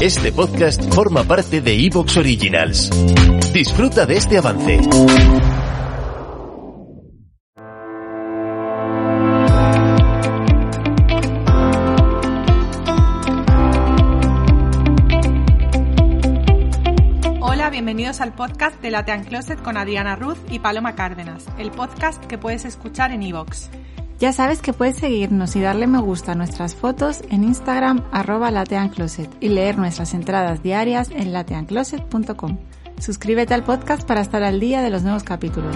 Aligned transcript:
Este 0.00 0.32
podcast 0.32 0.82
forma 0.94 1.24
parte 1.24 1.60
de 1.60 1.74
Evox 1.74 2.16
Originals. 2.16 2.88
Disfruta 3.52 4.06
de 4.06 4.16
este 4.16 4.38
avance. 4.38 4.80
Hola, 17.42 17.68
bienvenidos 17.68 18.22
al 18.22 18.32
podcast 18.34 18.80
de 18.80 18.90
Latean 18.90 19.24
Closet 19.24 19.60
con 19.60 19.76
Adriana 19.76 20.16
Ruz 20.16 20.38
y 20.50 20.60
Paloma 20.60 20.94
Cárdenas, 20.94 21.44
el 21.58 21.70
podcast 21.70 22.24
que 22.24 22.38
puedes 22.38 22.64
escuchar 22.64 23.12
en 23.12 23.22
iVoox. 23.22 23.68
Ya 24.20 24.34
sabes 24.34 24.60
que 24.60 24.74
puedes 24.74 24.96
seguirnos 24.96 25.56
y 25.56 25.62
darle 25.62 25.86
me 25.86 25.98
gusta 25.98 26.32
a 26.32 26.34
nuestras 26.34 26.74
fotos 26.74 27.22
en 27.30 27.42
Instagram 27.42 28.04
arroba 28.12 28.50
lateancloset 28.50 29.30
y 29.40 29.48
leer 29.48 29.78
nuestras 29.78 30.12
entradas 30.12 30.62
diarias 30.62 31.10
en 31.10 31.32
lateancloset.com. 31.32 32.58
Suscríbete 33.00 33.54
al 33.54 33.64
podcast 33.64 34.06
para 34.06 34.20
estar 34.20 34.42
al 34.42 34.60
día 34.60 34.82
de 34.82 34.90
los 34.90 35.04
nuevos 35.04 35.24
capítulos. 35.24 35.74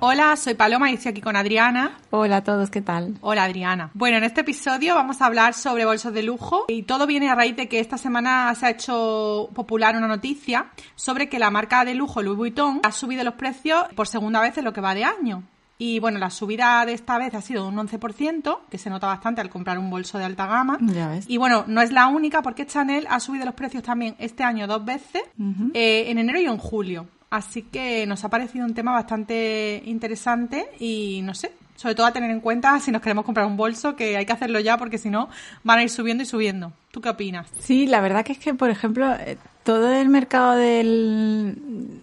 Hola, 0.00 0.36
soy 0.36 0.54
Paloma 0.54 0.92
y 0.92 0.94
estoy 0.94 1.10
aquí 1.10 1.20
con 1.20 1.34
Adriana. 1.34 1.98
Hola 2.10 2.36
a 2.36 2.44
todos, 2.44 2.70
¿qué 2.70 2.80
tal? 2.80 3.18
Hola 3.20 3.42
Adriana. 3.42 3.90
Bueno, 3.94 4.18
en 4.18 4.22
este 4.22 4.42
episodio 4.42 4.94
vamos 4.94 5.20
a 5.20 5.26
hablar 5.26 5.54
sobre 5.54 5.84
bolsos 5.84 6.12
de 6.12 6.22
lujo 6.22 6.66
y 6.68 6.84
todo 6.84 7.04
viene 7.08 7.28
a 7.28 7.34
raíz 7.34 7.56
de 7.56 7.68
que 7.68 7.80
esta 7.80 7.98
semana 7.98 8.54
se 8.54 8.66
ha 8.66 8.70
hecho 8.70 9.50
popular 9.54 9.96
una 9.96 10.06
noticia 10.06 10.66
sobre 10.94 11.28
que 11.28 11.40
la 11.40 11.50
marca 11.50 11.84
de 11.84 11.96
lujo 11.96 12.22
Louis 12.22 12.36
Vuitton 12.36 12.80
ha 12.84 12.92
subido 12.92 13.24
los 13.24 13.34
precios 13.34 13.86
por 13.96 14.06
segunda 14.06 14.40
vez 14.40 14.56
en 14.56 14.66
lo 14.66 14.72
que 14.72 14.80
va 14.80 14.94
de 14.94 15.02
año. 15.02 15.42
Y 15.78 15.98
bueno, 15.98 16.20
la 16.20 16.30
subida 16.30 16.86
de 16.86 16.92
esta 16.92 17.18
vez 17.18 17.34
ha 17.34 17.40
sido 17.40 17.64
de 17.64 17.68
un 17.68 17.88
11%, 17.88 18.58
que 18.70 18.78
se 18.78 18.90
nota 18.90 19.08
bastante 19.08 19.40
al 19.40 19.50
comprar 19.50 19.78
un 19.78 19.90
bolso 19.90 20.18
de 20.18 20.24
alta 20.24 20.46
gama. 20.46 20.78
Ya 20.80 21.08
ves. 21.08 21.24
Y 21.28 21.38
bueno, 21.38 21.64
no 21.66 21.80
es 21.80 21.92
la 21.92 22.06
única 22.06 22.42
porque 22.42 22.66
Chanel 22.66 23.06
ha 23.10 23.18
subido 23.18 23.44
los 23.44 23.54
precios 23.54 23.82
también 23.82 24.14
este 24.18 24.44
año 24.44 24.66
dos 24.68 24.84
veces, 24.84 25.22
eh, 25.74 26.04
en 26.08 26.18
enero 26.18 26.40
y 26.40 26.46
en 26.46 26.58
julio. 26.58 27.06
Así 27.30 27.62
que 27.62 28.06
nos 28.06 28.24
ha 28.24 28.30
parecido 28.30 28.64
un 28.64 28.74
tema 28.74 28.92
bastante 28.92 29.82
interesante 29.84 30.70
y 30.78 31.20
no 31.22 31.34
sé, 31.34 31.52
sobre 31.78 31.94
todo 31.94 32.06
a 32.06 32.12
tener 32.12 32.30
en 32.30 32.40
cuenta 32.40 32.80
si 32.80 32.90
nos 32.90 33.00
queremos 33.00 33.24
comprar 33.24 33.46
un 33.46 33.56
bolso, 33.56 33.94
que 33.94 34.16
hay 34.16 34.26
que 34.26 34.32
hacerlo 34.32 34.58
ya 34.60 34.76
porque 34.78 34.98
si 34.98 35.10
no 35.10 35.28
van 35.62 35.78
a 35.78 35.82
ir 35.82 35.90
subiendo 35.90 36.22
y 36.24 36.26
subiendo. 36.26 36.72
¿Tú 36.90 37.00
qué 37.00 37.10
opinas? 37.10 37.46
Sí, 37.60 37.86
la 37.86 38.00
verdad 38.00 38.24
que 38.24 38.32
es 38.32 38.38
que, 38.38 38.54
por 38.54 38.70
ejemplo, 38.70 39.12
eh, 39.14 39.36
todo 39.62 39.92
el 39.92 40.08
mercado 40.08 40.56
del, 40.56 41.54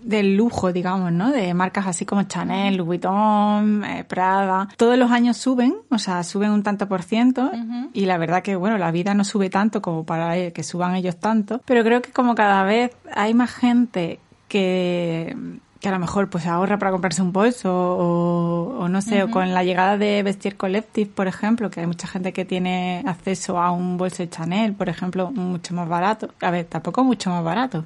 del 0.03 0.37
lujo, 0.37 0.71
digamos, 0.71 1.11
¿no? 1.11 1.31
De 1.31 1.53
marcas 1.55 1.87
así 1.87 2.05
como 2.05 2.23
Chanel, 2.23 2.77
Louis 2.77 3.01
Vuitton, 3.01 3.83
eh, 3.83 4.03
Prada, 4.03 4.69
todos 4.77 4.97
los 4.97 5.09
años 5.09 5.37
suben, 5.37 5.75
o 5.89 5.97
sea, 5.97 6.23
suben 6.23 6.51
un 6.51 6.61
tanto 6.61 6.87
por 6.87 7.01
ciento 7.01 7.51
y 7.91 8.05
la 8.05 8.17
verdad 8.19 8.43
que, 8.43 8.55
bueno, 8.55 8.77
la 8.77 8.91
vida 8.91 9.15
no 9.15 9.23
sube 9.23 9.49
tanto 9.49 9.81
como 9.81 10.05
para 10.05 10.37
eh, 10.37 10.53
que 10.53 10.61
suban 10.61 10.95
ellos 10.95 11.17
tanto, 11.19 11.61
pero 11.65 11.83
creo 11.83 12.03
que 12.03 12.11
como 12.11 12.35
cada 12.35 12.63
vez 12.63 12.91
hay 13.11 13.33
más 13.33 13.51
gente 13.51 14.19
que, 14.55 15.35
que 15.81 15.89
a 15.89 15.91
lo 15.91 15.99
mejor 15.99 16.29
pues 16.29 16.45
ahorra 16.45 16.79
para 16.79 16.91
comprarse 16.91 17.21
un 17.21 17.33
bolso 17.33 17.69
o, 17.73 18.77
o 18.79 18.87
no 18.87 19.01
sé, 19.01 19.21
o 19.21 19.29
con 19.29 19.53
la 19.53 19.65
llegada 19.65 19.97
de 19.97 20.23
Vestir 20.23 20.55
Collective, 20.55 21.11
por 21.13 21.27
ejemplo, 21.27 21.69
que 21.69 21.81
hay 21.81 21.87
mucha 21.87 22.07
gente 22.07 22.31
que 22.31 22.45
tiene 22.45 23.03
acceso 23.05 23.59
a 23.59 23.71
un 23.71 23.97
bolso 23.97 24.23
de 24.23 24.29
Chanel, 24.29 24.71
por 24.73 24.87
ejemplo, 24.87 25.29
mucho 25.31 25.73
más 25.73 25.89
barato. 25.89 26.29
A 26.39 26.51
ver, 26.51 26.63
tampoco 26.65 27.03
mucho 27.03 27.29
más 27.31 27.43
barato. 27.43 27.83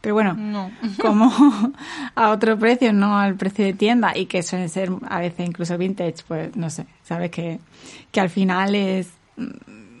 Pero 0.00 0.14
bueno, 0.14 0.34
No. 0.34 0.72
como 1.00 1.30
a 2.16 2.30
otro 2.30 2.58
precio, 2.58 2.92
no 2.92 3.16
al 3.16 3.36
precio 3.36 3.64
de 3.64 3.74
tienda 3.74 4.16
y 4.16 4.26
que 4.26 4.42
suelen 4.42 4.68
ser 4.68 4.90
a 5.08 5.20
veces 5.20 5.46
incluso 5.46 5.78
vintage, 5.78 6.24
pues 6.26 6.56
no 6.56 6.70
sé, 6.70 6.86
sabes 7.04 7.30
que, 7.30 7.60
que 8.10 8.20
al 8.20 8.30
final 8.30 8.74
es 8.74 9.10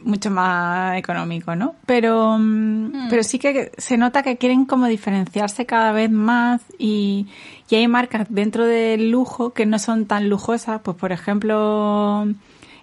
mucho 0.02 0.30
más 0.30 0.96
económico, 0.98 1.54
¿no? 1.56 1.74
Pero, 1.86 2.36
mm, 2.38 3.08
pero 3.10 3.22
sí 3.22 3.38
que 3.38 3.72
se 3.76 3.96
nota 3.96 4.22
que 4.22 4.36
quieren 4.36 4.64
como 4.64 4.86
diferenciarse 4.86 5.66
cada 5.66 5.92
vez 5.92 6.10
más 6.10 6.62
y, 6.78 7.26
y 7.68 7.74
hay 7.74 7.88
marcas 7.88 8.26
dentro 8.30 8.64
del 8.64 9.10
lujo 9.10 9.52
que 9.52 9.66
no 9.66 9.78
son 9.78 10.06
tan 10.06 10.28
lujosas, 10.28 10.80
pues 10.82 10.96
por 10.96 11.12
ejemplo... 11.12 12.26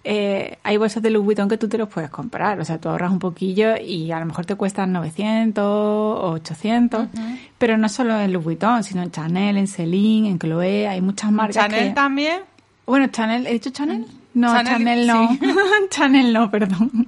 eh, 0.04 0.58
hay 0.64 0.78
bolsos 0.78 1.04
de 1.04 1.10
Louis 1.10 1.26
Vuitton 1.26 1.50
que 1.50 1.58
tú 1.58 1.68
te 1.68 1.78
los 1.78 1.90
puedes 1.90 2.10
comprar, 2.10 2.60
o 2.62 2.64
sea, 2.66 2.78
tú 2.78 2.88
ahorras 2.88 3.12
un 3.12 3.20
poquillo 3.20 3.76
y 3.76 4.10
a 4.12 4.20
lo 4.20 4.26
mejor 4.26 4.46
te 4.46 4.56
cuestan 4.56 4.94
900 4.94 5.64
o 5.66 6.32
800, 6.32 7.08
pero 7.58 7.78
no 7.78 7.90
solo 7.90 8.18
en 8.20 8.32
Louis 8.32 8.46
Vuitton, 8.46 8.84
sino 8.86 9.02
en 9.04 9.12
Chanel, 9.12 9.58
en 9.58 9.68
Celine, 9.68 10.30
en 10.30 10.40
Chloé, 10.40 10.88
hay 10.88 11.02
muchas 11.02 11.32
marcas 11.32 11.56
Chanel 11.56 11.90
que... 11.90 11.94
también. 11.94 12.40
Bueno, 12.86 13.08
Chanel, 13.08 13.48
¿he 13.48 13.52
dicho 13.54 13.70
Chanel? 13.72 14.06
No, 14.38 14.54
Chanel, 14.54 14.78
Chanel, 14.78 15.08
no. 15.08 15.30
sí. 15.30 15.40
Chanel 15.90 16.34
no, 16.34 16.52
perdón. 16.52 17.08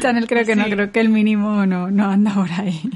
Chanel 0.00 0.28
creo 0.28 0.44
que 0.44 0.54
no, 0.54 0.64
creo 0.64 0.92
que 0.92 1.00
el 1.00 1.08
mínimo 1.08 1.66
no, 1.66 1.90
no 1.90 2.08
anda 2.08 2.34
por 2.34 2.50
ahí. 2.52 2.88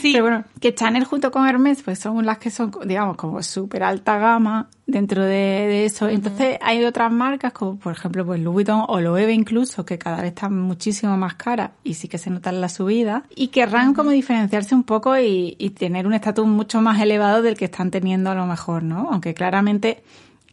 Sí. 0.00 0.12
Pero 0.12 0.24
bueno, 0.24 0.44
que 0.60 0.74
Chanel 0.74 1.04
junto 1.04 1.30
con 1.30 1.46
Hermes 1.46 1.82
pues 1.82 1.98
son 1.98 2.24
las 2.24 2.38
que 2.38 2.50
son, 2.50 2.70
digamos, 2.84 3.16
como 3.16 3.42
súper 3.42 3.82
alta 3.82 4.18
gama 4.18 4.68
dentro 4.86 5.22
de, 5.22 5.28
de 5.30 5.84
eso. 5.86 6.08
Entonces 6.10 6.58
hay 6.60 6.84
otras 6.84 7.10
marcas 7.10 7.52
como 7.52 7.78
por 7.78 7.92
ejemplo 7.92 8.24
pues 8.26 8.40
Louis 8.40 8.66
Vuitton 8.66 8.84
o 8.88 9.00
Loewe 9.00 9.32
incluso 9.32 9.86
que 9.86 9.98
cada 9.98 10.16
vez 10.16 10.28
están 10.28 10.58
muchísimo 10.58 11.16
más 11.16 11.34
caras 11.34 11.70
y 11.84 11.94
sí 11.94 12.06
que 12.06 12.18
se 12.18 12.28
nota 12.28 12.50
en 12.50 12.60
la 12.60 12.68
subida 12.68 13.24
y 13.34 13.48
querrán 13.48 13.94
como 13.94 14.10
diferenciarse 14.10 14.74
un 14.74 14.84
poco 14.84 15.18
y, 15.18 15.56
y 15.58 15.70
tener 15.70 16.06
un 16.06 16.12
estatus 16.12 16.46
mucho 16.46 16.82
más 16.82 17.00
elevado 17.00 17.40
del 17.40 17.56
que 17.56 17.66
están 17.66 17.90
teniendo 17.90 18.30
a 18.30 18.34
lo 18.34 18.46
mejor, 18.46 18.82
¿no? 18.82 19.08
Aunque 19.10 19.32
claramente 19.32 20.02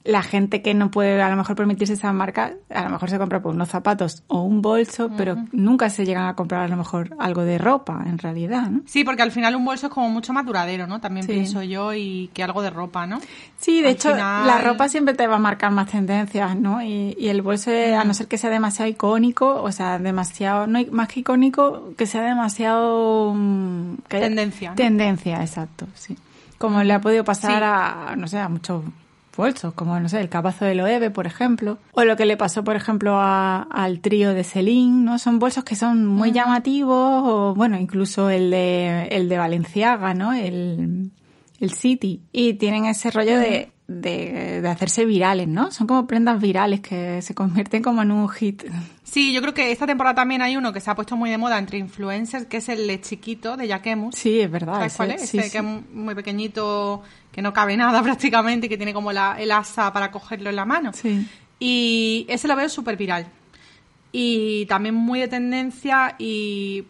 la 0.08 0.24
gente 0.24 0.62
que 0.62 0.74
no 0.74 0.90
puede 0.90 1.22
a 1.22 1.30
lo 1.30 1.36
mejor 1.36 1.56
permitirse 1.56 1.94
esa 1.94 2.14
marca, 2.14 2.54
a 2.74 2.84
lo 2.84 2.90
mejor 2.90 3.10
se 3.10 3.18
compra 3.20 3.42
pues, 3.42 3.54
unos 3.54 3.70
zapatos 3.70 4.24
o 4.28 4.42
un 4.42 4.62
bolso, 4.62 5.12
pero 5.18 5.36
nunca 5.52 5.90
se 5.90 6.06
llegan 6.06 6.26
a 6.28 6.36
comprar 6.36 6.62
a 6.64 6.68
lo 6.68 6.78
mejor 6.78 7.16
algo 7.20 7.44
de 7.44 7.58
ropa 7.58 8.04
en 8.06 8.18
realidad, 8.18 8.70
¿no? 8.70 8.82
Sí, 8.86 9.04
porque 9.04 9.22
al 9.22 9.32
final 9.32 9.56
un 9.56 9.66
bolso 9.66 9.88
es 9.88 9.94
como 9.94 10.10
mucho 10.10 10.34
más 10.34 10.46
duradero, 10.46 10.88
¿no? 10.88 11.02
También 11.02 11.26
Sí. 11.26 11.34
pienso 11.34 11.62
yo 11.62 11.94
y 11.94 12.30
que 12.34 12.42
algo 12.44 12.62
de 12.62 12.70
ropa, 12.70 13.06
¿no? 13.06 13.20
Sí, 13.58 13.82
de 13.82 13.90
Al 13.90 13.94
hecho, 13.96 14.12
final- 14.12 14.48
la 14.48 14.58
ropa 14.60 14.88
siempre 14.90 15.14
te 15.14 15.28
va 15.28 15.36
a 15.36 15.40
marcar 15.40 15.72
más 15.72 15.88
tendencias, 15.92 16.56
¿no? 16.56 16.82
Y, 16.82 17.16
y 17.20 17.28
el 17.28 17.42
bolso, 17.42 17.70
a 17.72 18.04
no 18.04 18.14
ser 18.14 18.28
que 18.28 18.38
sea 18.38 18.50
demasiado 18.50 18.90
icónico, 18.90 19.62
o 19.62 19.72
sea, 19.72 20.00
demasiado, 20.00 20.68
no 20.68 20.80
más 20.92 21.08
que 21.10 21.20
icónico, 21.20 21.94
que 21.98 22.06
sea 22.06 22.22
demasiado... 22.22 23.34
mm, 23.36 23.96
que- 24.08 24.20
Tendencia, 24.20 24.70
¿no? 24.70 24.76
Tendencia, 24.76 25.42
exacto, 25.42 25.88
sí. 25.94 26.16
Como 26.58 26.82
le 26.84 26.94
ha 26.94 27.02
podido 27.02 27.24
pasar 27.24 27.64
a, 27.64 28.16
no 28.18 28.28
sé, 28.28 28.40
a 28.40 28.50
muchos 28.50 28.84
bolsos, 29.38 29.74
como, 29.74 29.98
no 30.00 30.10
sé, 30.10 30.20
el 30.20 30.28
capazo 30.30 30.66
de 30.66 30.76
Loewe, 30.76 31.10
por 31.12 31.26
ejemplo, 31.28 31.78
o 31.94 32.04
lo 32.04 32.18
que 32.18 32.26
le 32.26 32.36
pasó, 32.36 32.64
por 32.66 32.76
ejemplo, 32.76 33.14
a- 33.18 33.62
al 33.72 34.02
trío 34.02 34.34
de 34.34 34.44
Celine, 34.44 35.06
¿no? 35.06 35.20
Son 35.20 35.40
bolsos 35.40 35.64
que 35.64 35.76
son 35.78 36.06
muy 36.06 36.32
llamativos, 36.34 37.22
o 37.24 37.54
bueno, 37.56 37.78
incluso 37.80 38.30
el 38.30 38.52
de, 38.52 39.08
el 39.12 39.30
de 39.30 39.38
Valenciaga, 39.38 40.14
¿no? 40.14 40.34
El, 40.34 41.12
el 41.62 41.72
City. 41.72 42.22
Y 42.34 42.56
tienen 42.56 42.86
ese 42.86 43.12
rollo 43.12 43.38
de, 43.40 43.72
de, 43.88 44.62
de 44.62 44.68
hacerse 44.70 45.06
virales, 45.06 45.48
¿no? 45.48 45.72
Son 45.72 45.88
como 45.88 46.08
prendas 46.08 46.42
virales 46.42 46.82
que 46.82 47.22
se 47.22 47.34
convierten 47.34 47.82
como 47.82 48.02
en 48.02 48.12
un 48.12 48.28
hit. 48.30 48.64
Sí, 49.04 49.34
yo 49.34 49.42
creo 49.42 49.54
que 49.54 49.72
esta 49.72 49.88
temporada 49.88 50.16
también 50.16 50.42
hay 50.42 50.58
uno 50.58 50.74
que 50.74 50.82
se 50.82 50.92
ha 50.92 50.96
puesto 50.96 51.16
muy 51.16 51.30
de 51.30 51.38
moda 51.38 51.58
entre 51.58 51.78
influencers, 51.78 52.46
que 52.48 52.58
es 52.58 52.68
el 52.70 53.00
chiquito 53.02 53.56
de 53.56 53.68
Jacquemus. 53.68 54.16
Sí, 54.16 54.42
es 54.42 54.52
verdad. 54.52 54.74
¿Sabes 54.76 54.92
ese- 54.94 54.98
cuál 54.98 55.12
es? 55.12 55.22
sí, 55.30 55.38
Este 55.38 55.44
sí. 55.44 55.52
que 55.52 55.58
es 55.60 55.94
muy 55.94 56.16
pequeñito, 56.16 57.02
que 57.32 57.42
no 57.42 57.54
cabe 57.54 57.78
nada 57.78 58.04
prácticamente, 58.04 58.66
y 58.66 58.70
que 58.70 58.78
tiene 58.78 58.94
como 58.94 59.14
la, 59.14 59.38
el 59.40 59.52
asa 59.52 59.94
para 59.94 60.12
cogerlo 60.12 60.50
en 60.50 60.56
la 60.58 60.66
mano. 60.66 60.92
Sí. 60.94 61.26
Y 61.60 62.26
ese 62.30 62.48
lo 62.50 62.56
veo 62.58 62.68
súper 62.70 62.98
viral. 62.98 63.28
Y 64.12 64.66
también 64.66 64.96
muy 64.96 65.20
de 65.20 65.28
tendencia 65.28 66.16
y 66.18 66.84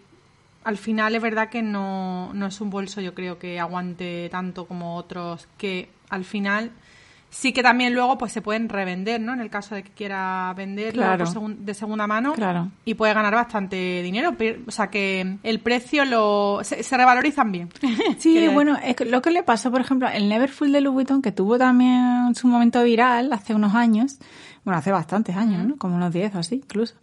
al 0.63 0.77
final 0.77 1.16
es 1.16 1.22
verdad 1.22 1.50
que 1.50 1.62
no, 1.62 2.31
no 2.33 2.48
es 2.48 2.60
un 2.62 2.69
bolso 2.69 3.01
yo 3.01 3.13
creo 3.13 3.39
que 3.39 3.60
aguante 3.60 4.27
tanto 4.30 4.66
como 4.68 4.95
otros 4.95 5.48
que 5.57 5.89
al 6.09 6.24
final 6.25 6.71
sí 7.30 7.51
que 7.51 7.62
también 7.62 7.94
luego 7.94 8.18
pues 8.18 8.31
se 8.31 8.42
pueden 8.42 8.69
revender, 8.69 9.19
¿no? 9.19 9.33
En 9.33 9.42
el 9.42 9.50
caso 9.50 9.75
de 9.75 9.83
que 9.83 9.92
quiera 9.92 10.54
venderlo 10.56 11.01
Claro. 11.04 11.25
segun- 11.25 11.57
de 11.59 11.74
segunda 11.74 12.07
mano 12.07 12.31
Claro. 12.33 12.69
y 12.86 12.94
puede 12.94 13.13
ganar 13.13 13.33
bastante 13.36 14.01
dinero. 14.01 14.33
O 14.65 14.71
sea 14.71 14.88
que 14.89 15.36
el 15.44 15.59
precio 15.59 16.06
lo 16.06 16.59
se, 16.63 16.81
se 16.83 16.98
revalorizan 16.98 17.51
bien. 17.51 17.69
Sí, 18.18 18.48
bueno, 18.54 18.77
es 18.81 18.95
que 18.95 19.04
lo 19.06 19.21
que 19.21 19.31
le 19.31 19.44
pasó, 19.44 19.69
por 19.71 19.81
ejemplo, 19.81 20.07
el 20.07 20.30
Neverfull 20.30 20.71
de 20.71 20.80
Louis 20.80 20.94
Vuitton, 20.95 21.21
que 21.21 21.33
tuvo 21.33 21.57
también 21.57 22.33
su 22.33 22.48
momento 22.48 22.81
viral 22.83 23.31
hace 23.33 23.53
unos 23.53 23.75
años, 23.75 24.18
bueno, 24.63 24.77
hace 24.80 24.92
bastantes 24.94 25.36
años, 25.36 25.65
¿no? 25.68 25.75
Como 25.75 25.95
unos 25.98 26.13
10 26.13 26.33
o 26.36 26.39
así, 26.39 26.56
incluso. 26.56 26.95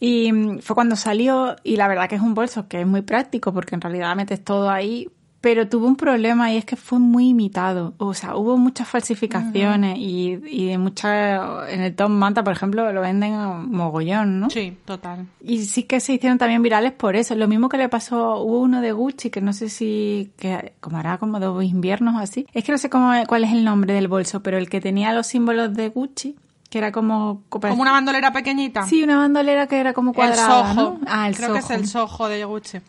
Y 0.00 0.32
mm, 0.32 0.58
fue 0.60 0.74
cuando 0.74 0.96
salió, 0.96 1.54
y 1.64 1.76
la 1.76 1.86
verdad 1.86 2.08
que 2.08 2.14
es 2.16 2.22
un 2.22 2.34
bolso 2.34 2.66
que 2.66 2.80
es 2.80 2.86
muy 2.86 3.02
práctico, 3.02 3.52
porque 3.52 3.74
en 3.74 3.80
realidad 3.82 4.16
metes 4.16 4.42
todo 4.42 4.70
ahí, 4.70 5.08
pero 5.46 5.68
tuvo 5.68 5.86
un 5.86 5.94
problema 5.94 6.52
y 6.52 6.56
es 6.56 6.64
que 6.64 6.74
fue 6.74 6.98
muy 6.98 7.28
imitado. 7.28 7.94
O 7.98 8.14
sea, 8.14 8.34
hubo 8.34 8.58
muchas 8.58 8.88
falsificaciones 8.88 9.96
y, 9.96 10.40
y 10.44 10.66
de 10.66 10.76
muchas, 10.76 11.70
en 11.70 11.82
el 11.82 11.94
Tom 11.94 12.10
Manta, 12.10 12.42
por 12.42 12.52
ejemplo, 12.52 12.92
lo 12.92 13.00
venden 13.00 13.34
a 13.34 13.50
mogollón, 13.52 14.40
¿no? 14.40 14.50
Sí, 14.50 14.76
total. 14.84 15.28
Y 15.40 15.66
sí 15.66 15.84
que 15.84 16.00
se 16.00 16.14
hicieron 16.14 16.38
también 16.38 16.64
virales 16.64 16.90
por 16.90 17.14
eso. 17.14 17.36
Lo 17.36 17.46
mismo 17.46 17.68
que 17.68 17.76
le 17.76 17.88
pasó, 17.88 18.40
hubo 18.40 18.58
uno 18.58 18.80
de 18.80 18.90
Gucci, 18.90 19.30
que 19.30 19.40
no 19.40 19.52
sé 19.52 19.68
si, 19.68 20.32
que 20.36 20.72
como 20.80 20.98
hará 20.98 21.18
como 21.18 21.38
dos 21.38 21.62
inviernos 21.62 22.16
o 22.16 22.18
así. 22.18 22.48
Es 22.52 22.64
que 22.64 22.72
no 22.72 22.78
sé 22.78 22.90
cómo, 22.90 23.12
cuál 23.28 23.44
es 23.44 23.52
el 23.52 23.64
nombre 23.64 23.94
del 23.94 24.08
bolso, 24.08 24.42
pero 24.42 24.58
el 24.58 24.68
que 24.68 24.80
tenía 24.80 25.12
los 25.12 25.28
símbolos 25.28 25.72
de 25.74 25.90
Gucci, 25.90 26.34
que 26.70 26.78
era 26.78 26.90
como... 26.90 27.42
Como 27.50 27.82
una 27.82 27.92
bandolera 27.92 28.32
pequeñita. 28.32 28.82
Sí, 28.82 29.04
una 29.04 29.18
bandolera 29.18 29.68
que 29.68 29.78
era 29.78 29.92
como 29.92 30.12
cuadrada, 30.12 30.70
el 30.70 30.74
sojo. 30.74 30.90
¿no? 30.90 31.00
Ah, 31.06 31.28
el 31.28 31.36
Creo 31.36 31.52
que 31.52 31.60
es 31.60 31.70
el 31.70 31.86
sojo 31.86 32.28
de 32.28 32.44
Gucci. 32.44 32.80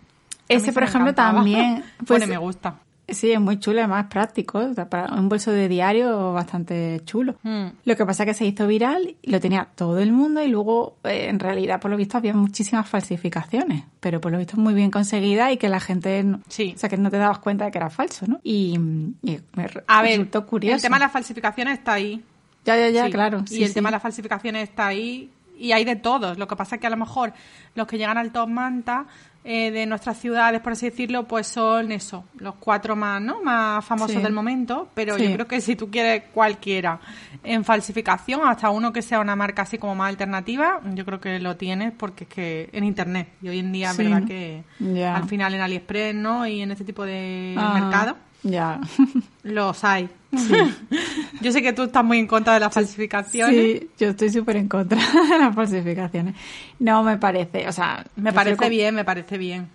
Ese, 0.49 0.73
por 0.73 0.83
ejemplo, 0.83 1.09
encantaba. 1.11 1.35
también. 1.35 1.83
Pues, 1.97 2.19
Pues, 2.21 2.27
me 2.27 2.38
gusta. 2.38 2.75
Sí, 3.09 3.31
es 3.31 3.39
muy 3.39 3.57
chulo, 3.57 3.79
además 3.79 4.07
práctico. 4.09 4.59
o 4.59 4.73
sea, 4.73 4.89
Para 4.89 5.13
un 5.13 5.29
bolso 5.29 5.51
de 5.51 5.69
diario 5.69 6.33
bastante 6.33 7.01
chulo. 7.05 7.35
Mm. 7.41 7.67
Lo 7.85 7.95
que 7.95 8.05
pasa 8.05 8.23
es 8.23 8.27
que 8.27 8.33
se 8.33 8.45
hizo 8.45 8.67
viral, 8.67 9.15
y 9.21 9.31
lo 9.31 9.39
tenía 9.39 9.65
todo 9.75 9.99
el 9.99 10.11
mundo 10.11 10.44
y 10.44 10.49
luego, 10.49 10.97
eh, 11.05 11.27
en 11.29 11.39
realidad, 11.39 11.79
por 11.79 11.89
lo 11.89 11.95
visto, 11.95 12.17
había 12.17 12.33
muchísimas 12.33 12.85
falsificaciones, 12.89 13.85
pero 14.01 14.19
por 14.19 14.33
lo 14.33 14.38
visto 14.38 14.57
muy 14.57 14.73
bien 14.73 14.91
conseguidas 14.91 15.53
y 15.53 15.57
que 15.57 15.69
la 15.69 15.79
gente, 15.79 16.21
no- 16.23 16.41
Sí. 16.49 16.73
o 16.75 16.77
sea, 16.77 16.89
que 16.89 16.97
no 16.97 17.09
te 17.09 17.17
dabas 17.17 17.39
cuenta 17.39 17.63
de 17.63 17.71
que 17.71 17.77
era 17.77 17.89
falso, 17.89 18.25
¿no? 18.27 18.41
Y, 18.44 18.73
y 19.23 19.39
me 19.53 19.69
A 19.88 20.01
ver, 20.01 20.11
resultó 20.11 20.45
curioso. 20.45 20.75
el 20.75 20.81
tema 20.81 20.97
de 20.97 21.05
las 21.05 21.11
falsificaciones 21.13 21.79
está 21.79 21.94
ahí. 21.94 22.21
Ya, 22.65 22.75
ya, 22.75 22.89
ya, 22.89 23.05
Sí. 23.05 23.11
claro. 23.13 23.41
y 23.45 23.47
sí, 23.47 23.63
el 23.63 23.69
sí. 23.69 23.73
tema 23.75 23.88
de 23.88 23.94
las 23.94 24.01
falsificaciones 24.01 24.63
está 24.67 24.88
ahí 24.88 25.29
y 25.57 25.71
hay 25.71 25.85
de 25.85 25.95
todos. 25.95 26.38
Lo 26.38 26.45
que 26.49 26.57
pasa 26.57 26.75
es 26.75 26.81
que 26.81 26.88
a 26.88 26.89
lo 26.89 26.97
mejor 26.97 27.31
los 27.73 27.88
que 27.88 27.97
llegan 27.97 28.17
al 28.17 28.33
top 28.33 28.49
manta 28.49 29.05
eh, 29.49 29.71
de 29.71 29.85
nuestras 29.85 30.17
ciudades, 30.17 30.59
por 30.59 30.73
así 30.73 30.89
decirlo, 30.89 31.25
pues 31.25 31.47
son 31.47 31.94
eso, 31.94 32.25
los 32.38 32.55
cuatro 32.55 32.97
más, 32.97 33.21
¿no? 33.21 33.41
Más 33.41 33.85
famosos 33.85 34.17
Sí. 34.17 34.21
del 34.21 34.33
momento. 34.33 34.89
Pero 34.94 35.15
Sí. 35.15 35.23
yo 35.23 35.33
creo 35.35 35.47
que 35.47 35.61
si 35.61 35.77
tú 35.77 35.89
quieres 35.89 36.23
cualquiera 36.33 36.99
en 37.45 37.63
falsificación, 37.63 38.41
hasta 38.45 38.69
uno 38.71 38.91
que 38.91 39.01
sea 39.01 39.21
una 39.21 39.38
marca 39.38 39.61
así 39.61 39.77
como 39.77 39.95
más 39.95 40.09
alternativa, 40.09 40.81
yo 40.94 41.05
creo 41.05 41.21
que 41.21 41.39
lo 41.39 41.55
tienes 41.55 41.94
porque 41.94 42.25
es 42.25 42.29
que 42.29 42.69
en 42.73 42.83
internet. 42.83 43.29
Y 43.41 43.47
hoy 43.47 43.59
en 43.59 43.71
día 43.71 43.94
Sí, 43.94 44.01
es 44.01 44.09
verdad 44.09 44.27
que 44.27 44.63
al 45.05 45.23
final 45.29 45.53
en 45.53 45.61
AliExpress, 45.61 46.13
¿no? 46.13 46.45
Y 46.45 46.61
en 46.61 46.71
este 46.71 46.83
tipo 46.83 47.05
de 47.05 47.55
Ah, 47.57 47.79
mercado. 47.79 48.17
Ya. 48.43 48.79
Los 49.43 49.83
hay. 49.83 50.09
Yo 51.41 51.51
sé 51.51 51.61
que 51.61 51.73
tú 51.73 51.83
estás 51.83 52.03
muy 52.03 52.19
en 52.19 52.27
contra 52.27 52.53
de 52.53 52.59
las 52.59 52.73
falsificaciones. 52.73 53.79
Sí, 53.79 53.89
yo 53.97 54.09
estoy 54.09 54.29
súper 54.29 54.57
en 54.57 54.67
contra 54.67 54.97
de 55.29 55.39
las 55.39 55.55
falsificaciones. 55.55 56.35
No 56.79 57.03
me 57.03 57.17
parece, 57.17 57.67
o 57.67 57.71
sea... 57.71 58.05
Me 58.15 58.33
parece 58.33 58.69
bien, 58.69 58.95
me 58.95 59.05
parece 59.05 59.37
bien. 59.37 59.69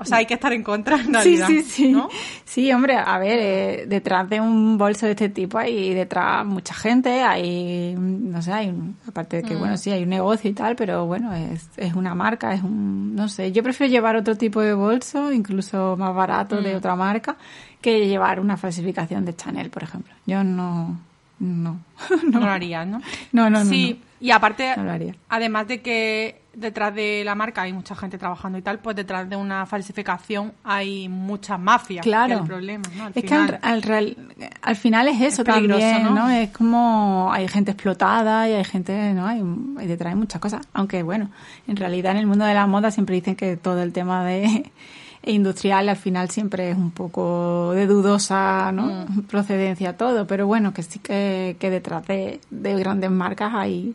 O 0.00 0.04
sea, 0.06 0.16
hay 0.18 0.26
que 0.26 0.34
estar 0.34 0.52
en 0.52 0.62
contra 0.62 0.96
en 0.96 1.06
Sí, 1.06 1.12
realidad. 1.12 1.46
sí, 1.48 1.62
sí. 1.62 1.88
¿no? 1.92 2.08
Sí, 2.44 2.72
hombre, 2.72 2.96
a 2.96 3.18
ver, 3.18 3.38
eh, 3.40 3.84
detrás 3.86 4.28
de 4.30 4.40
un 4.40 4.78
bolso 4.78 5.04
de 5.06 5.12
este 5.12 5.28
tipo 5.28 5.58
hay 5.58 5.92
detrás 5.94 6.44
mucha 6.46 6.74
gente, 6.74 7.22
hay, 7.22 7.94
no 7.98 8.40
sé, 8.40 8.52
hay, 8.52 8.68
un- 8.68 8.96
aparte 9.06 9.36
de 9.36 9.42
que, 9.42 9.54
Mm. 9.54 9.58
bueno, 9.58 9.76
sí, 9.76 9.90
hay 9.90 10.02
un 10.02 10.08
negocio 10.08 10.50
y 10.50 10.54
tal, 10.54 10.74
pero 10.74 11.06
bueno, 11.06 11.32
es, 11.34 11.68
es 11.76 11.94
una 11.94 12.14
marca, 12.14 12.54
es 12.54 12.62
un, 12.62 13.14
no 13.14 13.28
sé, 13.28 13.52
yo 13.52 13.62
prefiero 13.62 13.90
llevar 13.90 14.16
otro 14.16 14.36
tipo 14.36 14.60
de 14.62 14.72
bolso, 14.74 15.32
incluso 15.32 15.96
más 15.98 16.14
barato 16.14 16.56
Mm. 16.56 16.62
de 16.64 16.76
otra 16.76 16.96
marca, 16.96 17.36
que 17.82 18.06
llevar 18.08 18.40
una 18.40 18.56
falsificación 18.56 19.24
de 19.24 19.36
Chanel, 19.36 19.70
por 19.70 19.82
ejemplo. 19.82 20.12
Yo 20.26 20.42
no, 20.42 20.98
no. 21.40 21.78
No, 22.30 22.40
lo 22.40 22.50
harías, 22.50 22.86
¿no? 22.86 23.00
No, 23.32 23.50
no, 23.50 23.62
no, 23.64 23.70
Sí, 23.70 24.00
y 24.20 24.30
aparte, 24.30 24.74
No 24.76 24.92
además 25.28 25.66
de 25.68 25.80
que 25.80 26.40
detrás 26.52 26.94
de 26.94 27.22
la 27.24 27.34
marca 27.36 27.62
hay 27.62 27.72
mucha 27.72 27.94
gente 27.94 28.18
trabajando 28.18 28.58
y 28.58 28.62
tal, 28.62 28.80
pues 28.80 28.96
detrás 28.96 29.28
de 29.30 29.36
una 29.36 29.64
falsificación 29.66 30.52
hay 30.64 31.08
muchas 31.08 31.58
mafias. 31.60 32.02
Claro. 32.02 32.34
Que 32.34 32.40
el 32.40 32.46
problema, 32.46 32.82
¿no? 32.96 33.04
Al 33.04 33.08
es 33.14 33.14
que 33.22 33.28
final. 33.28 33.58
al, 33.62 33.72
al 33.72 33.82
real- 33.82 34.16
al 34.62 34.76
final 34.76 35.08
es 35.08 35.20
eso 35.20 35.42
Es 35.42 35.48
peligroso, 35.54 35.80
también, 35.80 36.04
¿no? 36.04 36.14
¿no? 36.26 36.30
Es 36.30 36.50
como 36.50 37.30
hay 37.32 37.46
gente 37.48 37.70
explotada 37.70 38.48
y 38.48 38.52
hay 38.52 38.64
gente, 38.64 39.14
¿no? 39.14 39.26
Hay, 39.26 39.42
hay 39.78 39.86
detrás 39.86 40.12
hay 40.12 40.18
muchas 40.18 40.40
cosas. 40.40 40.66
Aunque 40.72 41.02
bueno, 41.04 41.30
en 41.68 41.76
realidad 41.76 42.12
en 42.12 42.18
el 42.18 42.26
mundo 42.26 42.44
de 42.44 42.54
la 42.54 42.66
moda 42.66 42.90
siempre 42.90 43.14
dicen 43.14 43.36
que 43.36 43.56
todo 43.56 43.80
el 43.82 43.92
tema 43.92 44.24
de 44.24 44.70
industrial 45.22 45.88
al 45.88 45.96
final 45.96 46.30
siempre 46.30 46.70
es 46.70 46.76
un 46.76 46.90
poco 46.90 47.72
de 47.74 47.86
dudosa, 47.86 48.72
¿no? 48.72 48.86
Mm. 49.08 49.22
Procedencia 49.28 49.96
todo, 49.96 50.26
pero 50.26 50.46
bueno, 50.46 50.72
que 50.74 50.82
sí 50.82 50.98
que, 50.98 51.56
que 51.60 51.70
detrás 51.70 52.06
de, 52.06 52.40
de 52.50 52.74
grandes 52.78 53.10
marcas 53.10 53.52
hay, 53.54 53.94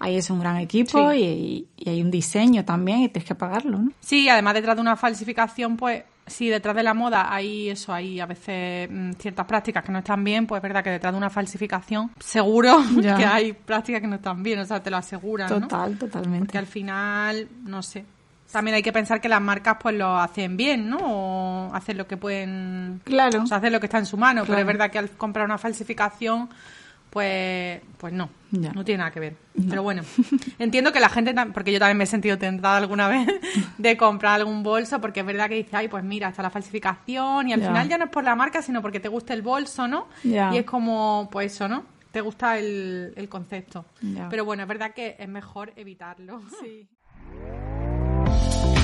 hay 0.00 0.16
es 0.16 0.28
un 0.30 0.40
gran 0.40 0.56
equipo 0.56 1.12
Sí. 1.12 1.18
y, 1.18 1.68
y 1.76 1.90
hay 1.90 2.02
un 2.02 2.10
diseño 2.10 2.64
también 2.64 3.00
y 3.00 3.08
tienes 3.10 3.28
que 3.28 3.34
pagarlo, 3.34 3.78
¿no? 3.78 3.92
Sí, 4.00 4.28
además 4.28 4.54
detrás 4.54 4.74
de 4.76 4.80
una 4.82 4.96
falsificación, 4.96 5.76
pues 5.76 6.02
si 6.26 6.48
detrás 6.48 6.76
de 6.76 6.82
la 6.84 6.94
moda 6.94 7.32
hay 7.34 7.70
eso, 7.70 7.92
hay 7.92 8.20
a 8.20 8.26
veces 8.26 8.88
mm, 8.90 9.12
ciertas 9.18 9.46
prácticas 9.46 9.84
que 9.84 9.90
no 9.92 9.98
están 9.98 10.22
bien, 10.24 10.46
pues 10.46 10.58
es 10.58 10.62
verdad 10.62 10.82
que 10.84 10.90
detrás 10.90 11.12
de 11.12 11.18
una 11.18 11.28
falsificación 11.30 12.10
seguro 12.20 12.78
Ya. 13.00 13.16
que 13.16 13.24
hay 13.24 13.52
prácticas 13.52 14.00
que 14.00 14.06
no 14.06 14.16
están 14.16 14.42
bien, 14.42 14.58
o 14.60 14.64
sea, 14.64 14.82
te 14.82 14.90
lo 14.90 14.96
aseguran, 14.96 15.48
¿no? 15.50 15.60
Total, 15.62 15.96
totalmente. 15.98 16.46
Porque 16.46 16.58
al 16.58 16.66
final, 16.66 17.48
no 17.64 17.82
sé. 17.82 18.04
También 18.52 18.74
hay 18.76 18.82
que 18.82 18.92
pensar 18.92 19.20
que 19.20 19.28
las 19.28 19.40
marcas 19.40 19.76
pues 19.80 19.94
lo 19.94 20.16
hacen 20.18 20.56
bien, 20.56 20.88
¿no? 20.90 20.98
O 21.00 21.74
hacen 21.74 21.96
lo 21.96 22.06
que 22.08 22.16
pueden... 22.16 23.00
Claro. 23.04 23.42
O 23.42 23.46
sea, 23.46 23.58
hacen 23.58 23.72
lo 23.72 23.78
que 23.78 23.86
está 23.86 23.98
en 23.98 24.06
su 24.06 24.16
mano. 24.16 24.42
Pero 24.44 24.58
es 24.58 24.66
verdad 24.66 24.90
que 24.90 24.98
al 24.98 25.10
comprar 25.10 25.44
una 25.44 25.56
falsificación, 25.56 26.48
pues 27.10 27.80
pues 27.98 28.12
no. 28.12 28.30
Ya. 28.52 28.72
No 28.72 28.84
tiene 28.84 28.98
nada 28.98 29.10
que 29.10 29.20
ver. 29.20 29.36
Pero 29.68 29.82
bueno, 29.82 30.02
entiendo 30.58 30.92
que 30.92 30.98
la 31.00 31.08
gente... 31.08 31.34
Porque 31.52 31.70
yo 31.72 31.78
también 31.78 31.98
me 31.98 32.04
he 32.04 32.06
sentido 32.06 32.36
tentada 32.38 32.78
alguna 32.78 33.06
vez 33.08 33.28
de 33.78 33.96
comprar 33.96 34.34
algún 34.40 34.62
bolso 34.62 35.00
porque 35.00 35.20
es 35.20 35.26
verdad 35.26 35.48
que 35.48 35.54
dice, 35.56 35.76
ay, 35.76 35.86
pues 35.88 36.02
mira, 36.02 36.28
está 36.30 36.42
la 36.42 36.50
falsificación 36.50 37.48
y 37.48 37.52
al 37.52 37.60
Ya. 37.60 37.68
final 37.68 37.88
ya 37.88 37.98
no 37.98 38.04
es 38.06 38.10
por 38.10 38.24
la 38.24 38.34
marca, 38.34 38.62
sino 38.62 38.80
porque 38.82 38.98
te 38.98 39.08
gusta 39.08 39.34
el 39.34 39.42
bolso, 39.42 39.86
¿no? 39.86 40.08
Ya. 40.24 40.52
Y 40.54 40.58
es 40.58 40.64
como, 40.64 41.28
pues 41.30 41.52
eso, 41.52 41.68
¿no? 41.68 41.84
Te 42.10 42.20
gusta 42.22 42.58
el, 42.58 43.12
el 43.16 43.28
concepto. 43.28 43.84
Ya. 44.02 44.28
Pero 44.28 44.44
bueno, 44.44 44.62
es 44.62 44.68
verdad 44.68 44.92
que 44.94 45.14
es 45.18 45.28
mejor 45.28 45.72
evitarlo. 45.76 46.40
Sí. 46.60 46.88